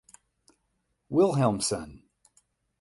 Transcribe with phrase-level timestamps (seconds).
[1.11, 1.89] Wilhelmsen.